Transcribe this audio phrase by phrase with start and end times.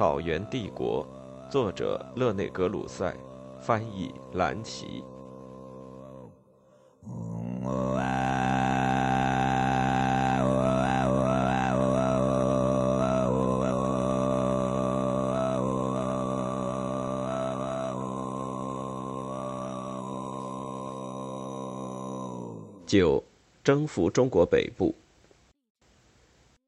[0.00, 1.06] 草原帝国》，
[1.52, 3.14] 作者勒内·格鲁塞，
[3.60, 5.04] 翻译蓝奇。
[22.86, 23.22] 九，
[23.62, 24.94] 征服中国北部。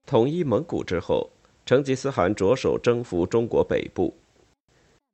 [0.04, 1.30] 统一蒙古之后，
[1.72, 4.14] 成吉思汗着手征服中国北部。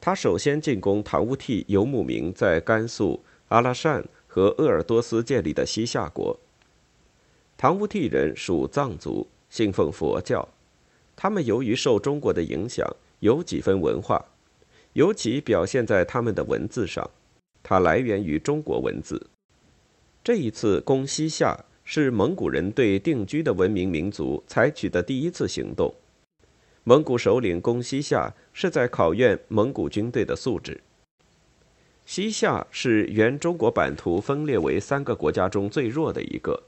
[0.00, 6.36] 他首先进攻唐乌惕游牧民在甘肃、阿拉善和鄂尔多斯建立的西夏国。
[7.56, 10.48] 唐乌惕人属藏族，信奉佛教。
[11.14, 12.84] 他们由于受中国的影响，
[13.20, 14.24] 有几分文化，
[14.94, 17.08] 尤其表现在他们的文字上。
[17.62, 19.28] 它来源于中国文字。
[20.24, 25.94] 这一次攻西夏是蒙古人对定居的文明民族采取的第一次行动。
[26.89, 30.81] 蒙古首领攻西夏是在考验蒙古军队的素质。
[32.06, 36.62] 西夏是原中国版图分裂为三个国家中最弱的一个。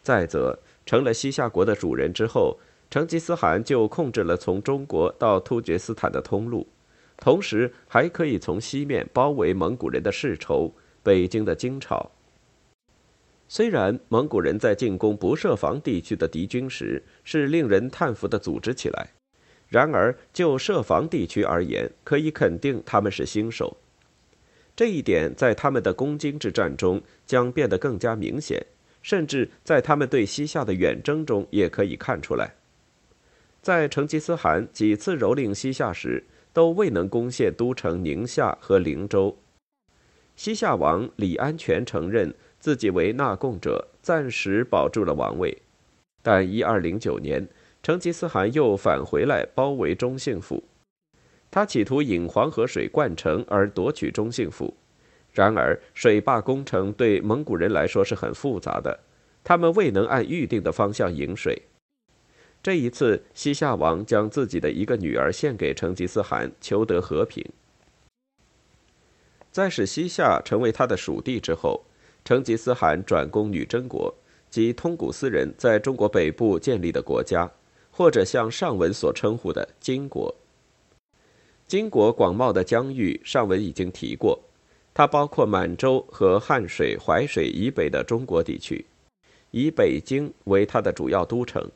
[0.00, 2.58] 再则，成了西夏国的主人之后，
[2.90, 6.66] 成吉思汗就控制了从中国到突厥斯坦的通路，
[7.18, 10.72] 同时还可以从西面包围蒙古人的世仇——
[11.04, 12.10] 北京的金朝。
[13.48, 19.10] 虽然蒙古人在进攻不设防地区的敌军时是令人叹服的组织起来，
[19.72, 23.76] 然而就设防地区而言，可以肯定他们是新手。
[24.76, 28.64] 这一点在他们的攻金之战中将变得更加明显，
[29.02, 32.54] 甚至在他们对西夏的远征中也可以看出来。
[33.62, 39.36] 在成吉思汗几次蹂躏西夏时，都未能攻陷都城宁夏和灵州。
[40.36, 42.32] 西夏王李安全承认。
[42.62, 45.62] 自己为纳贡者，暂时保住了王位，
[46.22, 47.44] 但一二零九年，
[47.82, 50.62] 成吉思汗又返回来包围中信府，
[51.50, 54.74] 他企图引黄河水灌城而夺取中信府。
[55.32, 59.00] 然而，水坝工程对蒙古人来说是很复杂的，
[59.42, 61.62] 他们未能按预定的方向引水。
[62.62, 67.44] 这一次，西夏王将自己的一个女儿献给成吉思汗，求得和平。
[69.50, 71.84] 在使西夏成为他的属地之后。
[72.24, 74.14] 成吉思汗转攻女真国，
[74.48, 77.50] 即通古斯人在中国北部建立的国家，
[77.92, 80.34] 或者像上文所称呼的金国。
[81.68, 84.40] 金国广袤的疆域，上文已经提过，
[84.92, 88.84] 它包括满洲和汉水、淮水以北的中国地区，
[89.52, 91.70] 以北京为它的主要都城，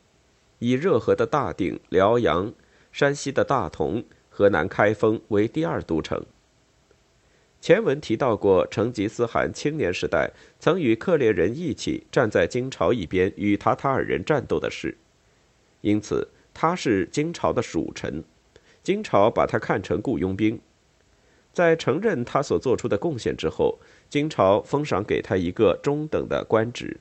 [0.59, 2.53] 以热河的大定、辽阳、
[2.91, 6.25] 山西的大同、河南开封为第二都城。
[7.61, 14.97] 前文提到过，成吉思汗青年时代曾与克烈人一起站在金朝一边与塔塔尔人战斗的事，
[15.87, 18.25] 因此他是金朝的属臣，
[18.83, 20.61] 金朝把他看成雇佣兵。
[21.53, 23.79] 在承认他所做出的贡献之后，
[24.11, 26.99] 金朝封赏给他一个中等的官职。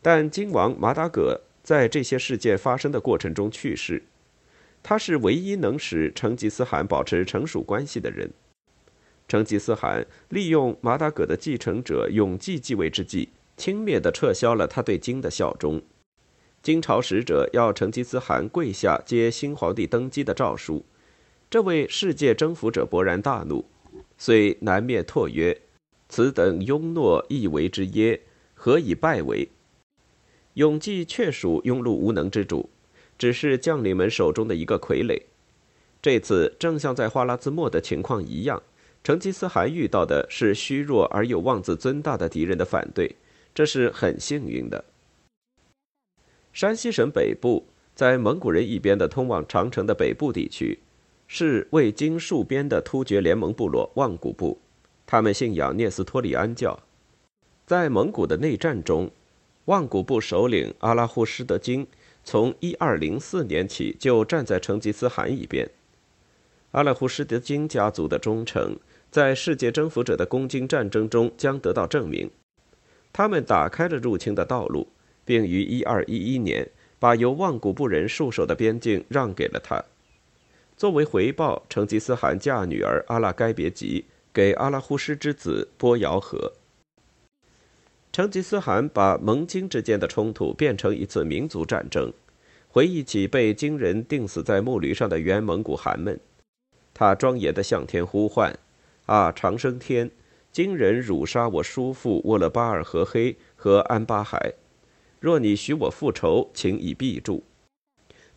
[0.00, 4.02] 但金王马达葛在这些事件发生的过程中去世，
[4.82, 8.30] 他是唯一能使成吉思汗保持臣属关系的人。
[9.28, 15.82] 成吉思汗利用马达葛的继承者永济继位之际，轻蔑地撤销了他对金的效忠。
[16.66, 20.84] 金朝使者要成吉思汗跪下接新皇帝登基的诏书，
[21.48, 23.64] 这位世界征服者勃然大怒，
[24.18, 25.56] 遂南面拓曰
[26.10, 28.20] ：“此等庸懦亦为之耶？
[28.52, 29.48] 何以败为？”
[30.54, 32.68] 永济确属庸碌无能之主，
[33.16, 35.22] 只是将领们手中的一个傀儡。
[36.02, 38.60] 这次正像在花剌子模的情况一样。
[39.04, 43.14] 成吉思汗遇到的是虚弱而又妄自尊大的敌人的反对，
[43.54, 44.84] 这是很幸运的。
[46.56, 50.78] 山西省北部，在蒙古人一边的通往长城的北部地区，
[51.26, 54.58] 是未经戍边的突厥联盟部落望古部，
[55.04, 56.80] 他们信仰聂斯托利安教。
[57.66, 59.10] 在蒙古的内战中，
[59.66, 61.86] 望古部首领阿拉忽施德金
[62.24, 65.68] 从1204年起就站在成吉思汗一边。
[66.70, 68.74] 阿拉忽施德金家族的忠诚。
[69.10, 72.30] 在世界征服者的攻金战争中将得到证明，
[73.12, 74.88] 他们打开了入侵的道路，
[75.26, 79.84] 并于1211年把由望古部人戍守的边境让给了他。
[80.78, 86.54] 作为回报，成吉思汗嫁女儿阿拉该别吉给阿拉忽施之子波遥和。
[88.12, 92.12] 成吉思汗把蒙金之间的冲突变成一次民族战争，
[92.68, 96.18] 回忆起被金人钉死在木驴上的原蒙古汗们，
[96.94, 98.58] 他庄严地向天呼唤。
[99.06, 99.30] 啊！
[99.30, 100.10] 长生天，
[100.50, 104.54] 金人辱杀我叔父沃勒巴尔和黑和安巴海，
[105.20, 107.42] 若你许我复仇，请以必助。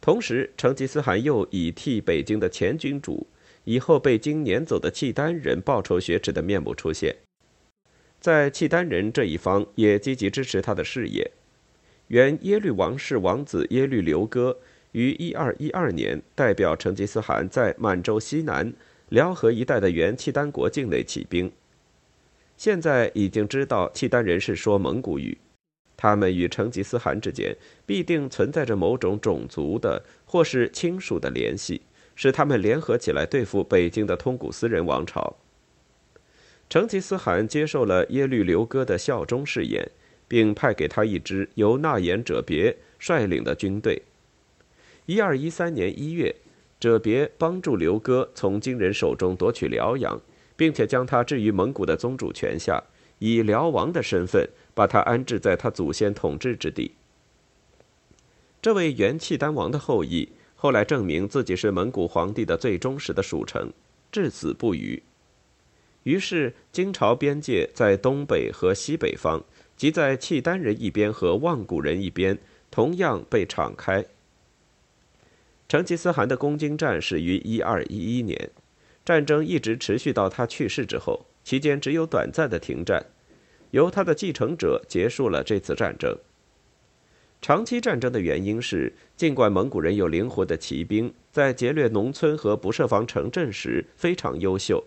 [0.02, 3.28] 同时，成吉思汗又以替北京的前君主、
[3.66, 7.16] 以后被京撵走的契丹人报仇雪耻的面目出现。
[8.20, 11.32] 在契丹人这一方，也积极支持他的事业。
[12.08, 14.58] 原耶律王室王子耶律刘哥
[14.94, 18.74] 于一二一二年代表成吉思汗在满洲西南、
[19.10, 21.52] 辽河一带的原契丹国境内起兵。
[22.58, 25.38] 现在已经知道契丹人是说蒙古语，
[26.02, 27.54] 他们与成吉思汗之间
[27.86, 31.82] 必定存在着某种种族的或是亲属的联系，
[32.16, 35.36] 使他们联合起来对付北京的通古斯人王朝。
[36.70, 39.92] 成吉思汗接受了耶律刘哥的效忠誓言，
[40.26, 44.02] 并派给他一支由纳言者别率领的军队。
[45.06, 46.34] 一二一三年一月，
[46.80, 50.22] 者别帮助刘哥从金人手中夺取辽阳，
[50.56, 52.82] 并且将他置于蒙古的宗主权下，
[53.18, 54.48] 以辽王的身份
[54.80, 56.94] 把他安置在他祖先统治之地。
[58.62, 63.74] 这位元契丹王的后裔后来证明自己是蒙古皇帝的最忠实的属臣，
[64.10, 65.04] 至死不渝。
[66.04, 69.44] 于是，金朝边界在东北和西北方，
[69.76, 72.38] 即在契丹人一边和望古人一边，
[72.72, 74.06] 同样被敞开。
[75.68, 78.50] 成吉思汗的攻金战始于一二一一年，
[79.04, 83.08] 战争一直持续到他去世之后，期间只有短暂的停战，
[83.72, 86.18] 由他的继承者结束了这次战争。
[87.42, 94.84] 长期战争的原因是，尽管蒙古人有灵活的骑兵，在劫掠农村和不设防城镇时非常优秀。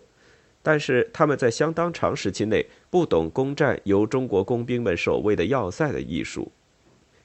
[0.61, 6.51] 但是他们在相当长时期内不懂攻占由中国工兵们守卫的要塞的艺术。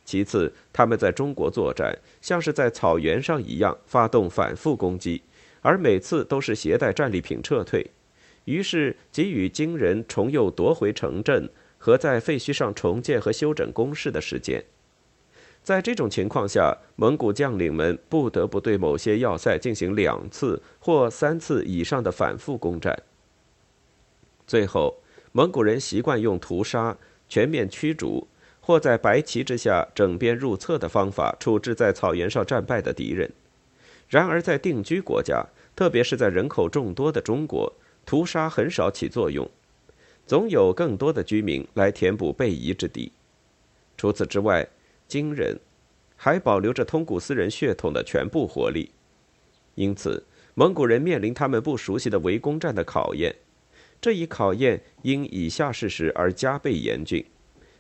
[0.05, 5.23] 其次，他们在中国作战像是在草原上一样发动反复攻击，
[5.61, 7.89] 而每次都是携带战利品撤退，
[8.49, 14.65] 于是给予金人重又夺回城镇和在废墟上重建和修整工事的时间。
[15.63, 22.99] 在这种情况下，蒙古将领们不得不对某些要塞进行两次或三次以上的反复攻占。
[24.47, 25.03] 最后，
[25.33, 26.97] 蒙古人习惯用屠杀、
[27.29, 28.27] 全面驱逐
[28.61, 33.31] 或在白旗之下整编入册的方法处置在草原上战败的敌人。
[34.09, 35.45] 然而，在定居国家，
[35.77, 37.71] 特别是在人口众多的中国，
[38.09, 39.47] 屠杀很少起作用，
[40.27, 43.13] 总有更多的居民来填补被遗之地。
[43.99, 44.67] 除此之外，
[45.07, 45.61] 金人
[46.17, 48.91] 还保留着通古斯人血统的全部活力，
[49.75, 50.25] 因此，
[50.55, 53.37] 蒙古人面临他们不熟悉的围攻战的考验。
[54.01, 57.23] 这一考验因以下事实而加倍严峻，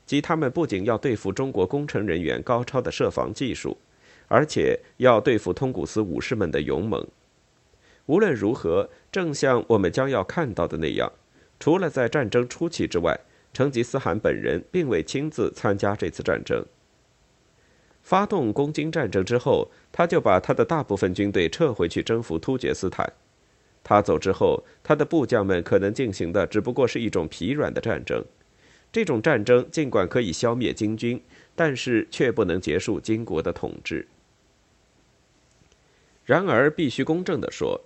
[0.05, 3.79] 即他们不仅要对付中国工程人员高超的设防技术，
[4.27, 7.09] 而且要对付通古斯武士们的勇猛。
[8.05, 11.10] 无论如何，正像我们将要看到的那样，
[11.58, 13.19] 除了在战争初期之外，
[13.52, 16.64] 成吉思汗本人并未亲自参加这次战争。
[18.02, 23.12] 发动攻金战争之后，他就把他的大部分军队撤回去征服突厥斯坦。
[23.82, 28.25] 他走之后，他的部将们可能进行的只不过是一种疲软的战争。
[28.90, 31.22] 这种战争尽管可以消灭金军，
[31.55, 34.06] 但是却不能结束金国的统治。
[36.25, 37.82] 然而，必须公正地说，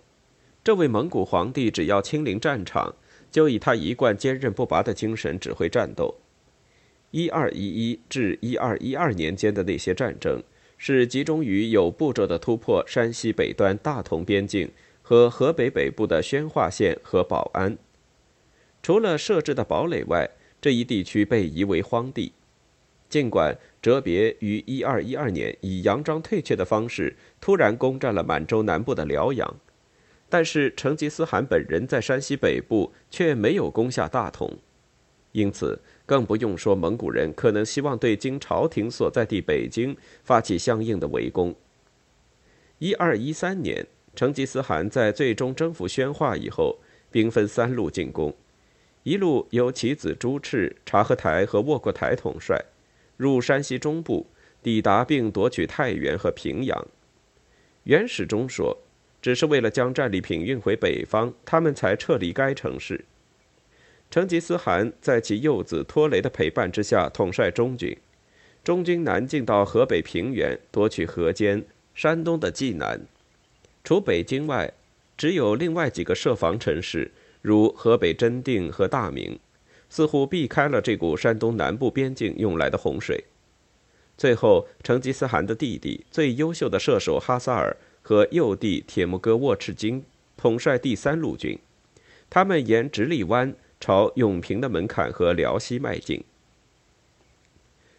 [0.64, 2.94] 这位蒙古皇帝只要亲临战场，
[3.30, 6.16] 就以他一贯坚韧不拔的精神指挥战斗。
[7.10, 10.42] 一二一一至一二一二年间的那些战争，
[10.78, 14.70] 是集中于有步骤的突破山西北端大同边境。
[15.04, 17.76] 和河北北部的宣化县和保安，
[18.82, 22.32] 除了设置的堡垒外，这一地区被夷为荒地。
[23.08, 29.56] 尽管哲别于一二一二年以佯装退却的方式突然攻占了满洲南部的辽阳，
[30.32, 34.50] 但是成吉思汗本人在山西北部却没有攻下大同，
[35.32, 41.54] 因此更不用说蒙古人可能希望对金朝廷所在地北京发起相应的围攻。
[42.78, 43.86] 一二一三年。
[44.14, 46.78] 成吉思汗在最终征服宣化以后，
[47.10, 48.34] 兵分三路进攻：
[49.04, 52.62] 一路由其子朱赤、察合台和卧阔台统帅，
[53.16, 54.26] 入山西中部，
[54.62, 56.86] 抵达并夺取太原和平阳。
[57.84, 58.81] 元史中说，
[59.22, 63.04] 只是为了将战利品运回北方，他们才撤离该城市。
[64.10, 67.96] 成吉思汗在其幼子拖雷的陪伴之下，统帅中军，
[68.62, 71.64] 中军南进到河北平原，夺取河间、
[71.94, 73.00] 山东的济南。
[73.82, 74.72] 除北京外，
[75.16, 77.10] 只有另外几个设防城市，
[77.40, 79.38] 如河北真定和大名，
[79.88, 83.24] 似乎避开了这股山东南部边境用来的洪水。
[84.18, 90.04] 最后，成吉思汗的弟弟、最优秀的射手哈萨尔和右弟铁木哥沃赤金
[90.36, 91.58] 统帅第三路军，
[92.28, 96.22] 他们沿直隶湾朝永平的门槛和辽西迈进。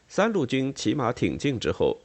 [0.07, 1.99] 三路军骑马挺进之后。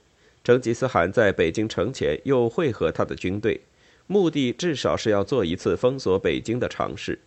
[0.44, 3.60] 成吉思汗在北京城前又会合他的军队，
[4.06, 7.18] 目的至少是要做一次封锁北京的尝试。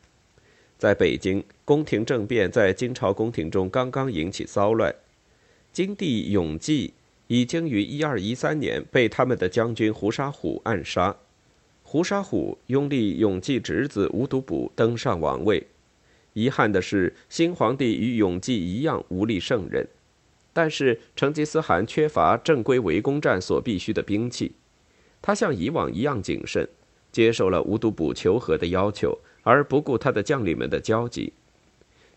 [0.80, 4.96] 在北京，宫廷政变在金朝宫廷中刚刚引起骚乱，
[5.72, 6.96] 金帝永济
[7.31, 11.15] 已经于一二一三年被他们的将军胡沙虎暗杀。
[11.81, 15.65] 胡沙虎拥立永济侄子吴都卜登上王位。
[16.33, 19.88] 遗憾的是，新皇帝与永济一样无力胜任。
[20.51, 24.51] 但是成吉思汗缺乏正规围攻战所必需的兵器，
[25.21, 26.67] 他像以往一样谨慎，
[27.13, 29.17] 接受了吴都卜求和的要求。
[29.43, 31.31] 而不顾他的将领们的焦急，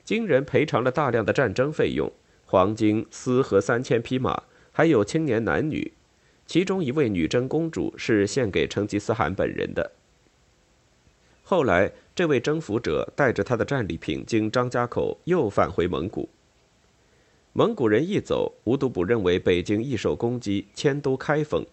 [0.04, 2.12] 金人赔偿了大量的战争费用，
[2.44, 4.42] 黄金、丝和三千匹马，
[4.76, 5.92] 还有青年男女，
[6.46, 9.92] 其中一位女真公主是献给成吉思汗本人的。
[11.44, 16.28] 后来，这位征服者带着他的战利品经张家口又返回蒙古。
[17.52, 21.64] 蒙古人一走，吴都卜认为北京易受攻击，迁都开封，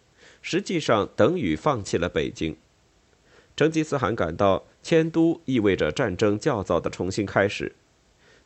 [0.43, 2.55] 实际上等于放弃了北京。
[3.57, 7.73] 成吉思汗感到迁都意味着战争较早的重新开始，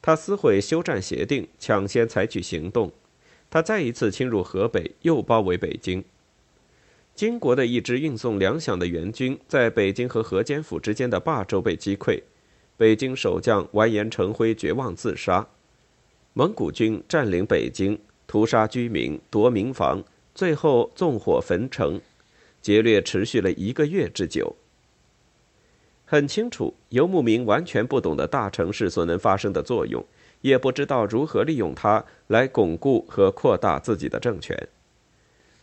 [0.02, 2.94] 他撕毁休战协定，抢先采取行动。
[3.56, 6.04] 他再一次侵入河北，又包围北京。
[7.14, 12.22] 金国的一支运送粮饷的援军在北京和河间府之间的霸州被击溃，
[12.76, 15.48] 北京守将完颜成辉绝望自杀。
[16.34, 17.98] 蒙古军占领北京，
[18.28, 22.02] 屠杀居民，夺民房，最后纵火焚城，
[22.62, 24.54] 劫掠持续了一个月之久。
[26.04, 30.06] 很清楚，游牧民完全不懂得大城市所能发生的作用，
[30.46, 34.56] 也不知道如何利用它来巩固和扩大自己的政权。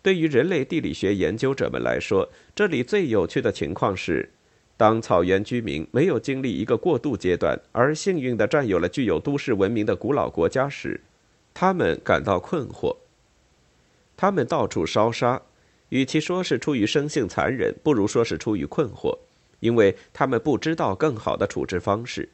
[0.03, 4.29] 对于人类地理学研究者们来说，这里最有趣的情况是，
[4.77, 11.01] 当草原居民没有经历一个过渡阶段，而幸运地占有了具有都市文明的古老国家时，
[11.55, 12.97] 他们感到困惑。
[14.17, 15.41] 他们到处烧杀，
[15.91, 19.17] 与其说是出于生性残忍，不如说是出于困惑。
[19.61, 22.29] 因为他们不知道更好的处置方式。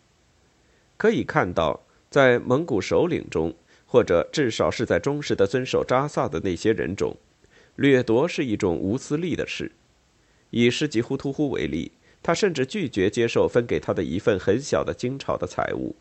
[0.97, 3.55] 可以看到，在蒙古首领中，
[3.87, 7.17] 或者至少是在忠实的遵守扎萨的那些人中，
[7.77, 9.73] 掠夺是一种无私利的事。
[10.51, 15.95] 以世吉忽突呼为例，他甚至拒绝接受分给他的一份很小的金朝的财物。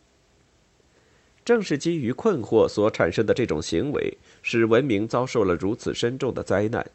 [1.43, 6.85] 正是基于困惑所产生的这种行为，使文明遭受了如此深重的灾难。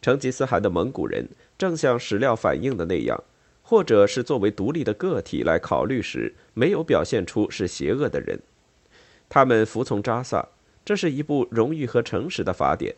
[0.00, 3.22] 成吉思汗的蒙古人，正像史料反映的那样。
[3.62, 8.38] 或者是作为独立的个体来考虑时，没有表现出是邪恶的人。
[9.28, 10.48] 他们服从扎萨，
[10.84, 12.94] 这是一部荣誉和诚实的法典。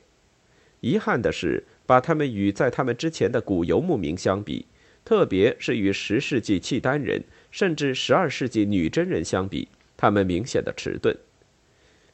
[0.80, 4.66] 遗憾的是，把他们与在他们之前的古游牧民相比，
[5.04, 11.16] 特别是与十世纪契丹人甚至十二世纪女真人相比，他们明显的迟钝。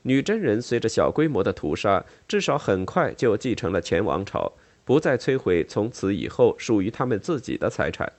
[0.02, 4.52] 女真人随着小规模的屠杀，至少很快就继承了前王朝，
[4.84, 8.12] 不再摧毁从此以后属于他们自己的财产。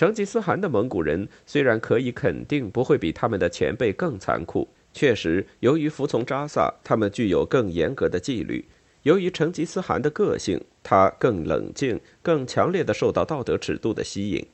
[0.00, 8.64] 成吉思汗的蒙古人虽然可以肯定不会比他们的前辈更残酷，确实，由于服从扎萨，他们具有更严格的纪律；
[9.02, 14.46] 由于成吉思汗的个性，他更冷静、更强烈的受到道德尺度的吸引。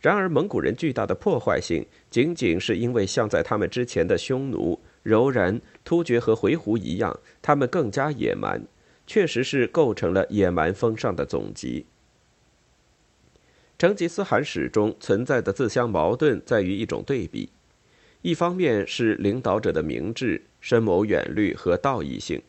[0.00, 8.64] 然而，蒙古人巨大的破坏性，仅仅是因为像在他们之前的匈奴、柔然、突厥和回鹘一样，他们更加野蛮，
[9.06, 11.84] 确实是构成了野蛮风尚的总集。
[13.78, 17.48] 成吉思汗史中存在的自相矛盾在于一种对比：
[18.22, 22.42] 一方面是领导者的明智、深谋远虑和道义性，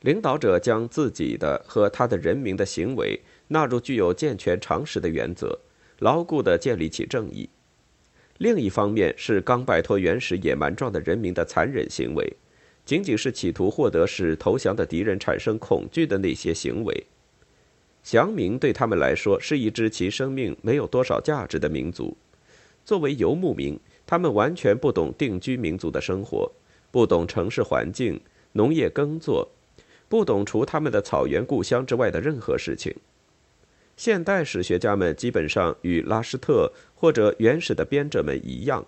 [0.00, 5.58] 领导者将自己的和他的人民的行为纳入具有健全常识的原则，
[5.98, 7.50] 牢固地建立起正义；
[8.38, 12.32] 另一方面是刚摆脱原始野蛮状的人民的残忍行为，
[12.86, 17.04] 仅仅是企图获得使投降的敌人产生恐惧的那些行为。
[18.06, 22.16] 降民对他们来说是一支其生命没有多少价值的民族。
[22.84, 26.48] 作为游牧民，他们完全不懂定居民族的生活，
[26.92, 28.20] 不懂城市环境、
[28.52, 29.50] 农业耕作，
[30.08, 32.94] 不懂除他们的草原故乡之外的任何事情。
[33.96, 38.86] 现代史学家们基本上与拉施特或者原始的编者们一样，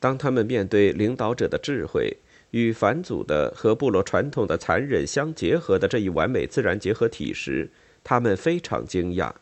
[0.00, 2.16] 当他们面对领导者的智慧
[2.50, 7.70] 与反祖的和部落传统的残忍相结合的这一完美自然结合体时，
[8.02, 9.32] 他们非常惊讶。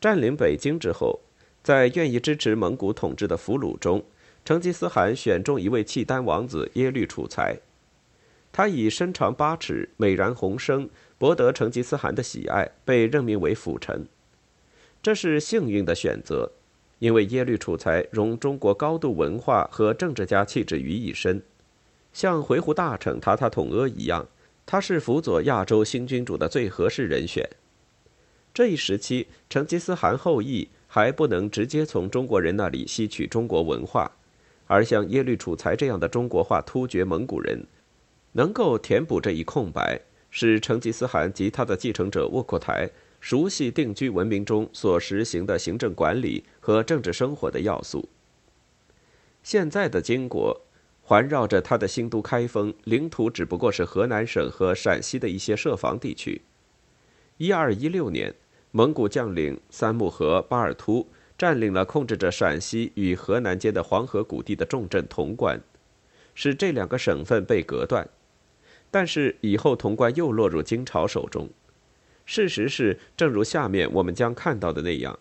[0.00, 1.20] 占领北京之后，
[1.62, 4.04] 在愿意支持蒙古统治的俘虏中，
[4.44, 7.58] 成吉思汗选中一位契丹王子耶律楚材。
[8.52, 10.88] 他以身长八尺、美髯红生
[11.18, 14.06] 博得成吉思汗的喜爱，被任命为辅臣。
[15.02, 16.52] 这是幸运的选择，
[16.98, 21.42] 因为耶律楚材融中国高度文化和政治家气质于一身，
[22.12, 24.26] 像回鹘大臣塔塔统阿一样。
[24.70, 27.48] 他是辅佐亚洲新君主的最合适人选。
[28.52, 34.12] 这一时期，成吉思汗后裔还不能直接从中国人那里吸取中国文化，
[34.66, 37.64] 而像耶律楚材这样的中国化突厥蒙古人，
[38.32, 48.06] 能够填补这一空白，是成吉思汗及他的继承者窝阔台熟悉定居文明中所实行的行政管理和政治生活的要素。
[49.42, 50.60] 现在的金国，
[51.08, 56.42] 环绕着他的新都开封，领土只不过是河南省和陕西的一些设防地区。
[57.38, 58.34] 一二一六年。
[58.70, 65.58] 蒙古将领三木合巴尔突占领了控制着陕西与河南间的黄河谷地的重镇潼关，
[66.34, 68.06] 使这两个省份被隔断。
[68.90, 71.48] 但是以后潼关又落入金朝手中。
[72.26, 75.18] 事实是，正如下面我们将看到的那样，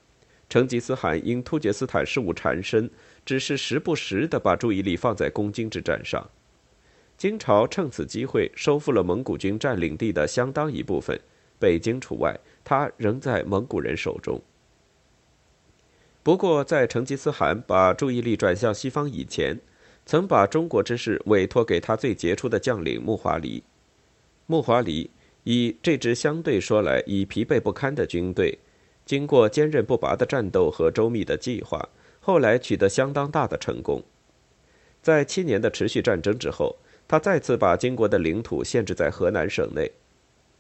[0.50, 2.90] 成吉思汗因突厥斯坦事务缠身，
[3.28, 6.26] 只是时不时地把注意力放在攻金之战上。
[7.18, 11.20] 金朝趁此机会收复了蒙古军占领地的相当一部分，
[11.60, 12.40] 北京除外。
[12.64, 14.42] 他仍在蒙古人手中。
[16.24, 19.60] 不过，在成吉思汗把注意力转向西方以前，
[20.06, 23.62] 曾把中国之事委托给他最杰出的将领木华黎。
[24.46, 25.10] 木华黎
[25.44, 28.58] 以这支相对说来已疲惫不堪的军队，
[29.06, 31.90] 经过坚韧不拔的战斗和周密的计划，
[32.28, 34.04] 后来取得相当大的成功。
[35.02, 36.76] 在七年的持续战争之后，
[37.08, 39.90] 他再次把金国的领土限制在河南省内。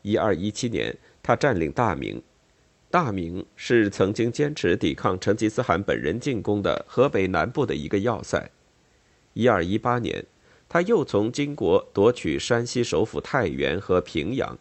[0.01, 0.97] 一二一七年。
[1.21, 2.21] 他占领大名，
[2.89, 8.49] 大名是曾经坚持抵抗成吉思汗本人进攻的河北南部的一个要塞。
[9.33, 10.25] 一二一八年，
[10.69, 14.57] 他又从金国夺取山西首府太原和平阳。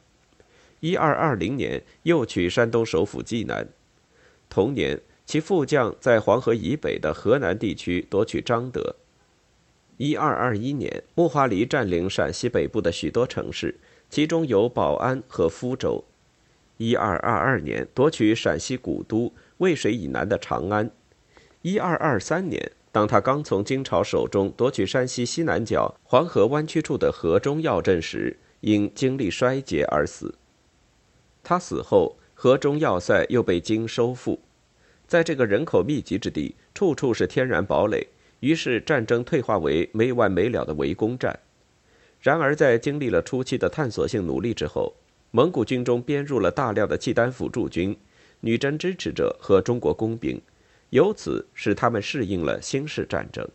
[0.81, 3.69] 一二二零年，又取山东首府济南。
[4.49, 8.95] 同年，其副将在黄河以北的河南地区夺取张德。
[9.97, 13.75] 一二二一年，木华黎占领陕西北部的许多城市，
[14.09, 16.05] 其中有保安和福州。
[16.77, 20.91] 一二二二年夺取陕西古都渭水以南的长安。
[21.63, 30.35] 一二二三年，当他刚从金朝手中夺取山西西南角黄河弯曲处的河中要镇时，因精力衰竭而死。
[31.43, 34.39] 他死后，河中要塞又被金收复。
[35.07, 38.07] 在这个人口密集之地，处处是天然堡垒，
[38.41, 41.39] 于是战争退化为没完没了的围攻战。
[42.21, 44.93] 然而，在经历了初期的探索性努力之后，
[45.31, 47.97] 蒙古军中编入了大量的契丹辅助军、
[48.41, 50.41] 女真支持者和中国工兵，
[50.91, 53.49] 由此使他们适应了新式战争。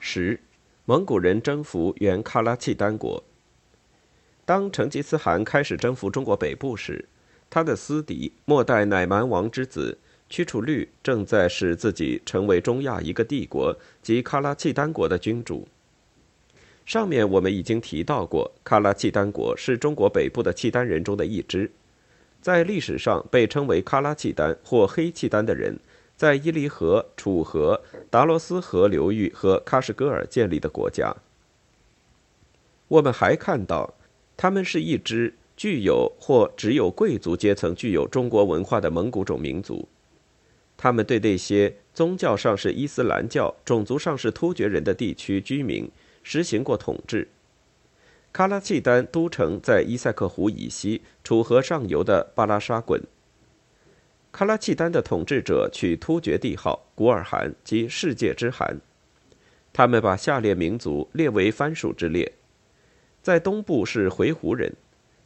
[0.00, 0.38] 十，
[0.92, 3.24] 蒙古人征服原喀拉契丹国。
[4.44, 7.08] 当成吉思汗开始征服中国北部时，
[7.48, 9.96] 他的私敌末代乃蛮王之子。
[10.28, 15.66] 屈楚律正在使自己成为中亚一个帝国及喀拉契丹国的君主。
[16.84, 21.70] 上面我们已经提到过，喀拉契丹国是中国北部的契丹人中的一支，
[22.42, 25.78] 在历史上被称为喀拉契丹或黑契丹的人，
[26.22, 31.16] 在伊犁河、楚河、达罗斯河流域和喀什噶尔建立的国家。
[32.86, 33.94] 我们还看到，
[34.36, 39.88] 他们是一支具有或只有贵族阶层具有中国文化的蒙古种民族。
[40.76, 45.90] 他们对那些宗教上是伊斯兰教、种族上是突厥人的地区居民
[46.22, 47.26] 实行过统治。
[48.32, 53.02] 喀拉契丹都城在伊塞克湖以西、楚河上游的巴拉沙滚。
[54.32, 58.80] 喀拉契丹的统治者取突厥帝号古尔汗及世界之汗。
[59.72, 62.32] 他们把下列民族列为藩属之列：
[63.22, 64.74] 在东部是回鹘人，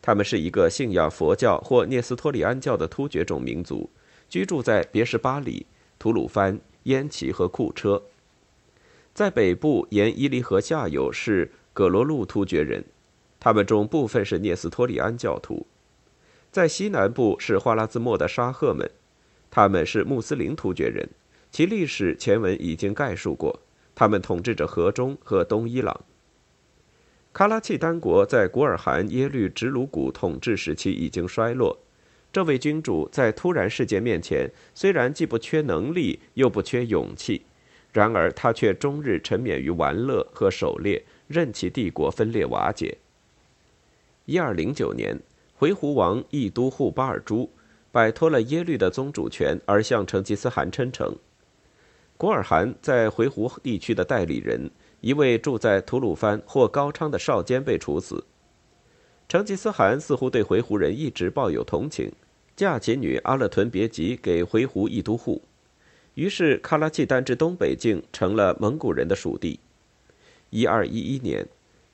[0.02, 3.88] 他们是一个信仰佛教或聂斯托里安教的突厥种民族。
[4.28, 5.66] 居住在别什巴里、
[6.00, 8.02] 吐鲁番、烟齐和库车。
[9.14, 12.84] 在北部沿伊犁河下游是葛罗路突厥人，
[13.38, 15.64] 他们中部分是聂斯托里安教徒。
[16.50, 18.90] 在西南部是花剌子模的沙赫们，
[19.50, 21.08] 他们是穆斯林突厥人，
[21.50, 23.60] 其历史前文已经概述过。
[23.94, 26.04] 他们统治着河中和东伊朗。
[27.32, 31.78] 喀拉契丹国在古尔汗耶律直鲁古统治时期已经衰落。
[32.32, 37.42] 这位君主在突然事件面前，虽然既不缺能力，又不缺勇气，
[37.92, 42.98] 然而他却终日沉湎于玩乐和狩猎，任其帝国分裂瓦解。
[44.26, 45.18] 一二零九年，
[45.58, 47.50] 回鹘王义都护巴尔珠
[47.90, 51.10] 摆脱了耶律的宗主权，而向成吉思汗称臣。
[52.18, 58.22] 古尔汗在回鹘地区的代理人，一位住在吐鲁番或高昌的少监被处死。
[59.28, 62.12] 成吉思汗似乎对回鹘人一直抱有同情。
[62.54, 65.42] 嫁其女阿勒屯别吉给回鹘义都护，
[66.14, 69.60] 于是喀拉契丹之东北境成了蒙古人的属地。
[70.48, 71.46] 一二一一年，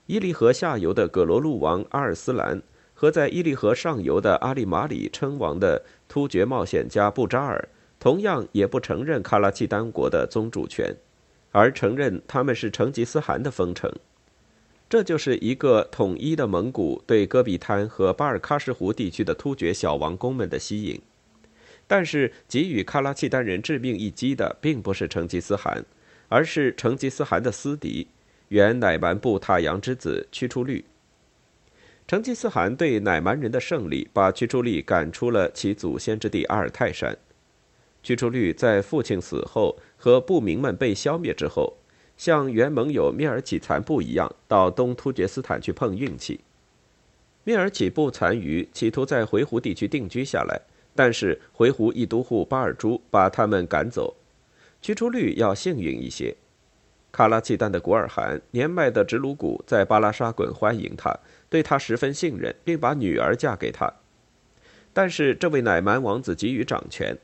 [0.06, 2.62] 伊犁河下游的葛罗路王阿尔斯兰
[3.02, 10.94] 和在伊犁河上游的阿里马里称王的突厥冒险家布扎尔，同样也不承认喀拉契丹国的宗主权，
[11.50, 13.92] 而承认他们是成吉思汗的封城。
[14.88, 21.02] 这就是一个统一的蒙古对戈壁滩和巴尔喀什湖地区的突厥小王公们的吸引，
[21.88, 25.84] 但是给予喀拉契丹人致命一击的并不是成吉思汗，
[26.28, 28.06] 而是成吉思汗的私敌，
[28.50, 30.84] 原乃蛮部塔阳之子屈出律。
[32.06, 37.16] 成吉思汗对乃蛮人的胜利，把屈出律赶出了其祖先之地阿尔泰山。
[38.02, 41.74] 屈出律在父亲死后和部民们被消灭之后。
[42.14, 46.40] 像原盟友蔑尔乞残部一样，到东突厥斯坦去碰运气。
[47.44, 50.60] 蔑尔乞部残余企图在回鹘地区定居下来，
[50.94, 54.14] 但是回鹘一都护巴尔珠把他们赶走。
[54.80, 56.36] 驱出率要幸运一些。
[57.10, 61.18] 卡拉契丹的古尔汗年迈的直鲁古在巴拉沙滚欢迎他，
[61.52, 63.92] 对他十分信任，并把女儿嫁给他。
[64.94, 67.14] 但是这位乃蛮王子急于掌权。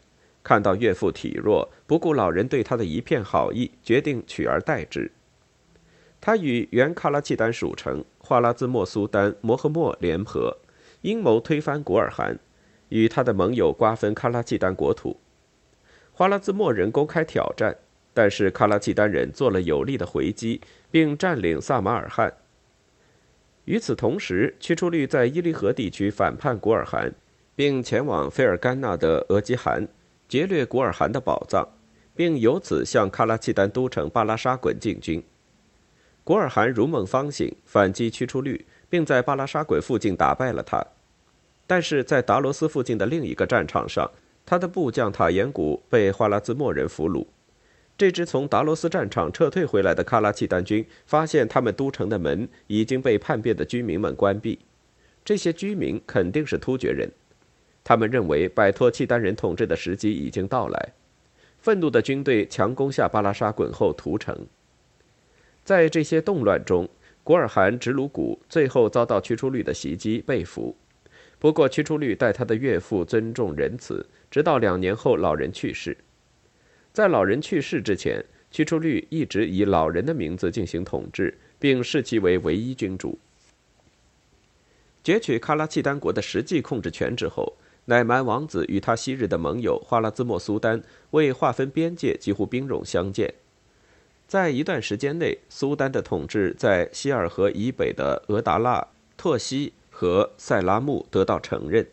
[0.45, 5.11] 看到岳父体弱，不顾老人对他的一片好意，决定取而代之。
[6.21, 10.59] 他与原喀拉契丹属城花剌子模苏丹摩诃末联合，
[11.01, 12.38] 阴谋推翻古尔汗，
[12.91, 15.19] 与他的盟友瓜分喀拉契丹国土。
[16.12, 17.75] 花剌子模人公开挑战，
[18.12, 20.61] 但是喀拉契丹人做了有力的回击，
[20.91, 22.35] 并占领萨马尔汗。
[23.69, 27.13] 与此同时，驱出律在伊犁河地区反叛古尔汗，
[27.55, 29.87] 并前往费尔干纳的额济汗。
[30.27, 31.69] 劫掠古尔汗的宝藏，
[32.15, 35.23] 并由此向喀拉契丹都城巴拉沙滚进军。
[36.25, 40.83] 古尔汗如梦方醒，反击驱出律，并在巴拉沙滚附近打败了他。
[41.67, 44.11] 但是在达罗斯附近的另一个战场上，
[44.47, 47.27] 他的部将塔延古被花剌子模人俘虏。
[47.99, 54.61] 这支从达罗斯战场撤退回来的喀拉契丹军发现，他们都城的门已经被叛变的居民们关闭。
[55.25, 57.11] 这些居民肯定是突厥人。
[57.83, 60.93] 他们认为摆脱契丹人统治的时机已经到来，
[61.59, 64.47] 愤怒的军队强攻下巴拉沙滚后屠城。
[65.65, 66.89] 在这些动乱中，
[67.25, 70.77] 古尔汗直鲁古最后遭到屈出律的袭击被俘。
[71.41, 75.97] 不过，屈出律待他的岳父尊重仁慈，直到两年后老人去世。
[76.99, 83.17] 在老人去世之前，屈出律一直以老人的名字进行统治，并视其为唯一君主。
[85.05, 87.53] 攫取喀拉契丹国的实际控制权之后。
[87.85, 90.83] 乃蛮王子与他昔日的盟友花剌子模苏丹
[91.13, 93.33] 为划分边界，几乎兵戎相见。
[94.27, 101.87] 在一段时间内，苏丹的统治在希尔河以北的额达腊、拓西和塞拉木得到承认。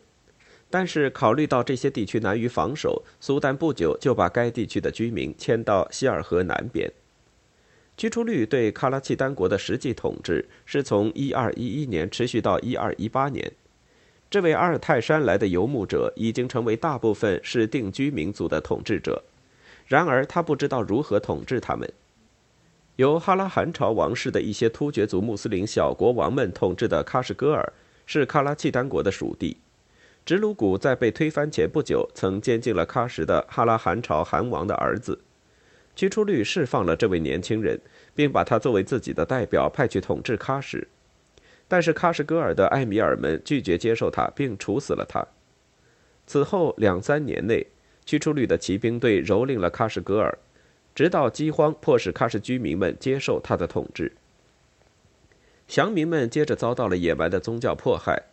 [0.68, 6.90] 但是，考虑到这些地区难于防守，苏丹不久就把该地区的居民迁到希尔河南边。
[7.96, 13.52] 居住率对喀拉契丹国的实际统治是从1211年持续到1218年。
[14.28, 19.22] 这位阿尔泰山来的游牧者已经成为大部分是定居民族的统治者，
[19.86, 21.90] 然而他不知道如何统治他们。
[22.96, 27.72] 由哈拉汗朝王室的一些突厥族穆斯林小国王们统治的喀什噶尔
[28.04, 29.56] 是喀拉契丹国的属地。
[30.26, 35.20] 直鲁古在被推翻前不久曾监禁了喀什的哈拉汗朝汗王的儿子，
[35.94, 37.80] 屈出律释放了这位年轻人，
[38.12, 40.88] 并把他作为自己的代表派去统治喀什。
[41.68, 45.24] 但是喀什噶尔的埃米尔们拒绝接受他，并处死了他。
[46.26, 47.64] 此后两三年内，
[48.04, 50.36] 驱出率的骑兵队蹂躏了喀什噶尔，
[50.92, 54.10] 直到饥荒迫使喀什居民们接受他的统治。
[55.68, 58.24] 降民们接着遭到了野蛮的宗教迫害，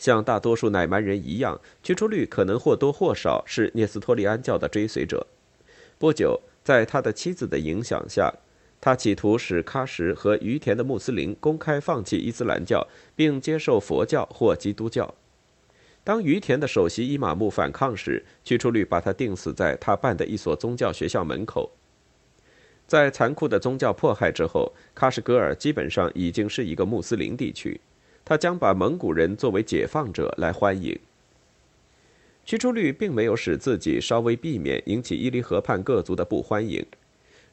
[0.00, 5.26] 像大多数乃蛮人一样，驱出率可能或多或少是聂斯托利安教的追随者。
[5.98, 8.32] 不久，在他的妻子的影响下。
[8.80, 15.14] 他企图使喀什和于田的穆斯林公开放弃伊斯兰教，并接受佛教或基督教。
[16.02, 21.70] 当于田的首席伊玛目反抗时，驱出率把他钉死在他办的一所宗教学校门口。
[22.86, 27.78] 在残酷的宗教迫害之后，喀什噶尔基本上已经是一个穆斯林地区。
[28.24, 30.98] 他将把蒙古人作为解放者来欢迎。
[32.44, 36.84] 驱出率并没有使自己稍微避免引起伊犁河畔各族的不欢迎。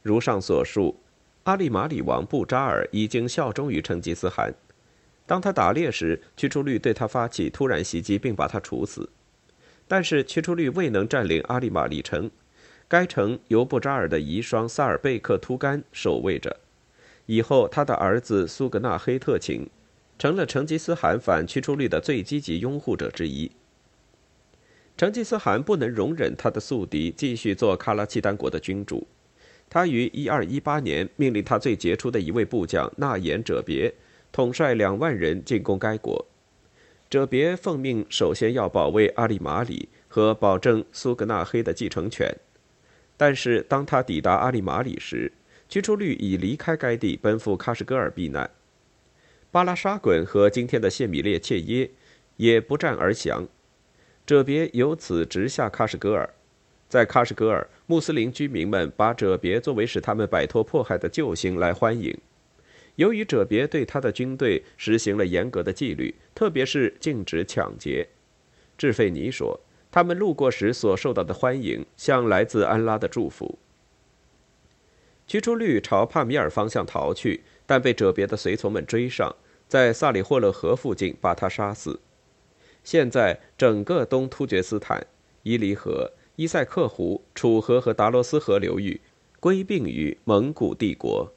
[0.02, 0.96] 如上所述。
[1.44, 4.52] 阿利马里王布扎尔已经效忠于成吉思汗。
[5.24, 9.08] 当他打猎时，屈出律对他发起突然袭击，并把他处死。
[9.86, 12.30] 但是屈出律未能占领阿利马里城，
[12.86, 16.54] 该城由布扎尔的遗孀萨尔贝克突干守卫着。
[17.24, 19.66] 以后，他的儿子苏格纳黑特请
[20.18, 23.50] 成了成吉思汗反屈出律的最积极拥护者之一。
[24.96, 29.06] 成吉思汗不能容忍他的宿敌继续做喀拉契丹国的君主，
[29.70, 33.94] 他于1218年命令他最杰出的一位部将纳言者别
[34.32, 36.26] 统帅两万人进攻该国。
[37.08, 42.36] 者别奉命首先要保卫阿里马里和保证苏格纳黑的继承权，
[43.16, 45.32] 但是当他抵达阿里马里时，
[45.68, 48.50] 屈出律已离开该地，奔赴喀什噶尔避难。
[49.58, 51.90] 巴拉沙滚和今天的谢米列切耶
[52.36, 53.48] 也不战而降。
[54.24, 56.32] 者别由此直下喀什噶尔，
[56.88, 62.16] 在喀什噶尔，穆斯林居民们把者别作为使他们摆脱迫害的救星来欢迎。
[62.94, 68.06] 由于者别对他的军队实行了严格的纪律，特别是禁止抢劫，
[68.76, 69.58] 智费尼说，
[69.90, 73.58] 他们路过时所受到的欢迎像来自安拉的祝福。
[75.26, 79.34] 驱出律朝帕米尔方向逃去，但被者别的随从们追上，
[79.68, 82.00] 在萨里霍勒河附近把他杀死。
[82.82, 85.06] 现在，整个东突厥斯坦、
[85.42, 88.98] 伊犁河、伊塞克湖、楚河和达罗斯河流域
[89.38, 91.30] 归并于蒙古帝国。